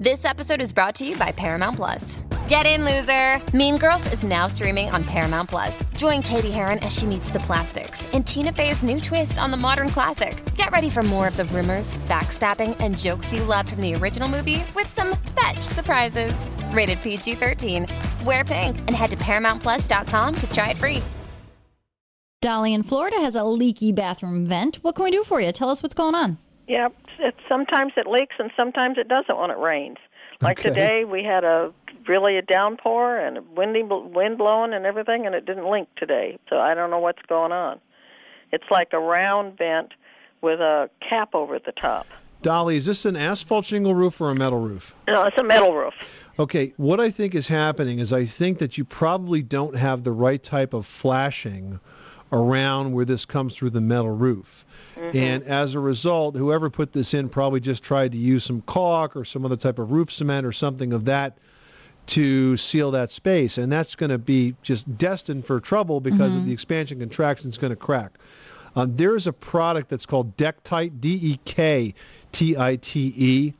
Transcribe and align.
This 0.00 0.24
episode 0.24 0.62
is 0.62 0.72
brought 0.72 0.94
to 0.94 1.06
you 1.06 1.14
by 1.18 1.30
Paramount 1.30 1.76
Plus. 1.76 2.18
Get 2.48 2.64
in, 2.64 2.86
loser! 2.86 3.38
Mean 3.54 3.76
Girls 3.76 4.10
is 4.14 4.22
now 4.22 4.46
streaming 4.46 4.88
on 4.88 5.04
Paramount 5.04 5.50
Plus. 5.50 5.84
Join 5.94 6.22
Cady 6.22 6.50
Heron 6.50 6.78
as 6.78 6.96
she 6.96 7.04
meets 7.04 7.28
the 7.28 7.40
plastics 7.40 8.06
in 8.14 8.24
Tina 8.24 8.50
Fey's 8.50 8.82
new 8.82 8.98
twist 8.98 9.38
on 9.38 9.50
the 9.50 9.58
modern 9.58 9.90
classic. 9.90 10.42
Get 10.54 10.70
ready 10.70 10.88
for 10.88 11.02
more 11.02 11.28
of 11.28 11.36
the 11.36 11.44
rumors, 11.44 11.98
backstabbing, 12.08 12.78
and 12.80 12.96
jokes 12.96 13.34
you 13.34 13.44
loved 13.44 13.72
from 13.72 13.82
the 13.82 13.94
original 13.94 14.26
movie 14.26 14.64
with 14.74 14.86
some 14.86 15.18
fetch 15.38 15.60
surprises. 15.60 16.46
Rated 16.72 17.02
PG 17.02 17.34
13. 17.34 17.86
Wear 18.24 18.42
pink 18.42 18.78
and 18.78 18.92
head 18.92 19.10
to 19.10 19.18
ParamountPlus.com 19.18 20.34
to 20.34 20.50
try 20.50 20.70
it 20.70 20.78
free. 20.78 21.02
Dolly 22.40 22.72
in 22.72 22.84
Florida 22.84 23.20
has 23.20 23.34
a 23.34 23.44
leaky 23.44 23.92
bathroom 23.92 24.46
vent. 24.46 24.76
What 24.76 24.94
can 24.94 25.04
we 25.04 25.10
do 25.10 25.24
for 25.24 25.42
you? 25.42 25.52
Tell 25.52 25.68
us 25.68 25.82
what's 25.82 25.94
going 25.94 26.14
on. 26.14 26.38
Yeah, 26.70 26.86
it's, 27.18 27.36
sometimes 27.48 27.94
it 27.96 28.06
leaks 28.06 28.36
and 28.38 28.52
sometimes 28.56 28.96
it 28.96 29.08
doesn't 29.08 29.36
when 29.36 29.50
it 29.50 29.58
rains. 29.58 29.96
Like 30.40 30.60
Okay. 30.60 30.68
today, 30.68 31.04
we 31.04 31.24
had 31.24 31.42
a 31.42 31.72
really 32.06 32.36
a 32.36 32.42
downpour 32.42 33.18
and 33.18 33.38
a 33.38 33.42
windy 33.56 33.82
wind 33.82 34.38
blowing 34.38 34.72
and 34.72 34.86
everything, 34.86 35.26
and 35.26 35.34
it 35.34 35.44
didn't 35.44 35.68
leak 35.68 35.88
today. 35.96 36.38
So 36.48 36.58
I 36.58 36.74
don't 36.74 36.90
know 36.90 37.00
what's 37.00 37.22
going 37.28 37.50
on. 37.50 37.80
It's 38.52 38.70
like 38.70 38.90
a 38.92 39.00
round 39.00 39.58
vent 39.58 39.94
with 40.42 40.60
a 40.60 40.88
cap 41.06 41.34
over 41.34 41.58
the 41.58 41.72
top. 41.72 42.06
Dolly, 42.40 42.76
is 42.76 42.86
this 42.86 43.04
an 43.04 43.16
asphalt 43.16 43.64
shingle 43.64 43.96
roof 43.96 44.20
or 44.20 44.30
a 44.30 44.34
metal 44.36 44.60
roof? 44.60 44.94
No, 45.08 45.24
it's 45.24 45.36
a 45.40 45.44
metal 45.44 45.74
roof. 45.74 45.94
Okay, 46.38 46.72
what 46.76 47.00
I 47.00 47.10
think 47.10 47.34
is 47.34 47.48
happening 47.48 47.98
is 47.98 48.12
I 48.12 48.26
think 48.26 48.60
that 48.60 48.78
you 48.78 48.84
probably 48.84 49.42
don't 49.42 49.74
have 49.74 50.04
the 50.04 50.12
right 50.12 50.42
type 50.42 50.72
of 50.72 50.86
flashing 50.86 51.80
around 52.32 52.92
where 52.92 53.04
this 53.04 53.24
comes 53.24 53.56
through 53.56 53.70
the 53.70 53.80
metal 53.80 54.14
roof. 54.14 54.64
And 55.14 55.42
as 55.44 55.74
a 55.74 55.80
result, 55.80 56.36
whoever 56.36 56.70
put 56.70 56.92
this 56.92 57.14
in 57.14 57.28
probably 57.28 57.60
just 57.60 57.82
tried 57.82 58.12
to 58.12 58.18
use 58.18 58.44
some 58.44 58.62
caulk 58.62 59.16
or 59.16 59.24
some 59.24 59.44
other 59.44 59.56
type 59.56 59.78
of 59.78 59.90
roof 59.90 60.12
cement 60.12 60.46
or 60.46 60.52
something 60.52 60.92
of 60.92 61.04
that 61.06 61.38
to 62.06 62.56
seal 62.56 62.90
that 62.90 63.10
space. 63.10 63.58
And 63.58 63.70
that's 63.70 63.94
going 63.94 64.10
to 64.10 64.18
be 64.18 64.54
just 64.62 64.98
destined 64.98 65.46
for 65.46 65.60
trouble 65.60 66.00
because 66.00 66.34
of 66.36 66.46
the 66.46 66.52
expansion 66.52 66.98
contraction 66.98 67.48
is 67.48 67.58
going 67.58 67.70
to 67.70 67.76
crack. 67.76 68.18
Um, 68.76 68.96
there 68.96 69.16
is 69.16 69.26
a 69.26 69.32
product 69.32 69.88
that's 69.88 70.06
called 70.06 70.36
Dektite, 70.36 71.00
D 71.00 71.18
E 71.22 71.40
K 71.44 71.94
T 72.32 72.56
I 72.56 72.76
T 72.76 73.12
E. 73.16 73.52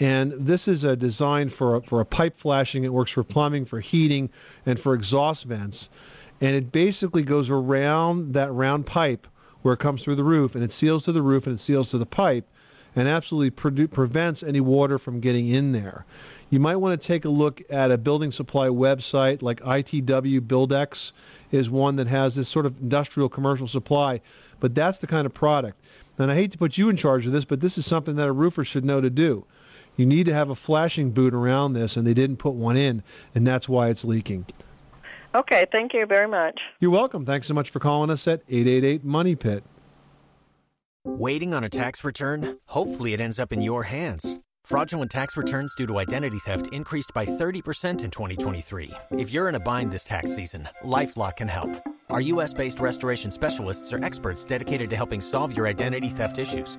And 0.00 0.32
this 0.32 0.68
is 0.68 0.84
a 0.84 0.96
design 0.96 1.48
for 1.48 1.76
a, 1.76 1.82
for 1.82 2.00
a 2.00 2.04
pipe 2.04 2.38
flashing. 2.38 2.84
It 2.84 2.92
works 2.92 3.12
for 3.12 3.22
plumbing, 3.22 3.66
for 3.66 3.80
heating, 3.80 4.30
and 4.66 4.80
for 4.80 4.94
exhaust 4.94 5.44
vents. 5.44 5.90
And 6.40 6.56
it 6.56 6.72
basically 6.72 7.22
goes 7.22 7.50
around 7.50 8.34
that 8.34 8.52
round 8.52 8.86
pipe 8.86 9.26
where 9.62 9.74
it 9.74 9.80
comes 9.80 10.02
through 10.02 10.16
the 10.16 10.24
roof, 10.24 10.54
and 10.54 10.62
it 10.62 10.72
seals 10.72 11.04
to 11.04 11.12
the 11.12 11.22
roof 11.22 11.46
and 11.46 11.56
it 11.56 11.60
seals 11.60 11.90
to 11.90 11.98
the 11.98 12.06
pipe, 12.06 12.48
and 12.94 13.08
absolutely 13.08 13.50
produ- 13.50 13.90
prevents 13.90 14.42
any 14.42 14.60
water 14.60 14.98
from 14.98 15.20
getting 15.20 15.48
in 15.48 15.72
there. 15.72 16.04
You 16.50 16.60
might 16.60 16.76
want 16.76 17.00
to 17.00 17.06
take 17.06 17.24
a 17.24 17.30
look 17.30 17.62
at 17.70 17.90
a 17.90 17.96
building 17.96 18.30
supply 18.30 18.68
website 18.68 19.40
like 19.40 19.60
ITW 19.60 20.40
Buildex 20.40 21.12
is 21.50 21.70
one 21.70 21.96
that 21.96 22.08
has 22.08 22.34
this 22.34 22.48
sort 22.48 22.66
of 22.66 22.78
industrial 22.82 23.30
commercial 23.30 23.66
supply, 23.66 24.20
but 24.60 24.74
that's 24.74 24.98
the 24.98 25.06
kind 25.06 25.24
of 25.24 25.32
product. 25.32 25.80
And 26.18 26.30
I 26.30 26.34
hate 26.34 26.50
to 26.52 26.58
put 26.58 26.76
you 26.76 26.90
in 26.90 26.96
charge 26.96 27.26
of 27.26 27.32
this, 27.32 27.46
but 27.46 27.60
this 27.60 27.78
is 27.78 27.86
something 27.86 28.16
that 28.16 28.28
a 28.28 28.32
roofer 28.32 28.64
should 28.64 28.84
know 28.84 29.00
to 29.00 29.08
do. 29.08 29.46
You 29.96 30.04
need 30.06 30.26
to 30.26 30.34
have 30.34 30.50
a 30.50 30.54
flashing 30.54 31.10
boot 31.10 31.34
around 31.34 31.72
this, 31.72 31.96
and 31.96 32.06
they 32.06 32.14
didn't 32.14 32.36
put 32.36 32.54
one 32.54 32.76
in, 32.76 33.02
and 33.34 33.46
that's 33.46 33.68
why 33.68 33.88
it's 33.88 34.04
leaking. 34.04 34.46
Okay, 35.34 35.66
thank 35.72 35.94
you 35.94 36.04
very 36.06 36.28
much. 36.28 36.60
You're 36.80 36.90
welcome. 36.90 37.24
Thanks 37.24 37.46
so 37.46 37.54
much 37.54 37.70
for 37.70 37.78
calling 37.78 38.10
us 38.10 38.28
at 38.28 38.42
888 38.48 39.04
Money 39.04 39.34
Pit. 39.34 39.64
Waiting 41.04 41.54
on 41.54 41.64
a 41.64 41.68
tax 41.68 42.04
return? 42.04 42.58
Hopefully, 42.66 43.12
it 43.12 43.20
ends 43.20 43.38
up 43.38 43.52
in 43.52 43.62
your 43.62 43.84
hands. 43.84 44.38
Fraudulent 44.64 45.10
tax 45.10 45.36
returns 45.36 45.74
due 45.74 45.86
to 45.86 45.98
identity 45.98 46.38
theft 46.38 46.68
increased 46.72 47.12
by 47.14 47.26
30% 47.26 48.04
in 48.04 48.10
2023. 48.10 48.90
If 49.12 49.32
you're 49.32 49.48
in 49.48 49.56
a 49.56 49.60
bind 49.60 49.90
this 49.90 50.04
tax 50.04 50.34
season, 50.36 50.68
LifeLock 50.84 51.36
can 51.38 51.48
help. 51.48 51.70
Our 52.10 52.20
U.S. 52.20 52.54
based 52.54 52.78
restoration 52.78 53.30
specialists 53.30 53.92
are 53.92 54.04
experts 54.04 54.44
dedicated 54.44 54.90
to 54.90 54.96
helping 54.96 55.20
solve 55.20 55.56
your 55.56 55.66
identity 55.66 56.08
theft 56.08 56.38
issues. 56.38 56.78